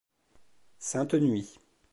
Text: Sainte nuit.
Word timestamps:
Sainte 0.79 1.13
nuit. 1.13 1.59